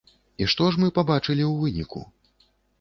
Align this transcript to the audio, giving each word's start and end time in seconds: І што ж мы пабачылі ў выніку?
І 0.43 0.47
што 0.53 0.69
ж 0.71 0.81
мы 0.85 0.89
пабачылі 0.97 1.43
ў 1.51 1.53
выніку? 1.63 2.05